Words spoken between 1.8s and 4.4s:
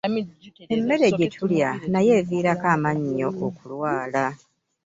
nayo eviirako mannyo okulwala.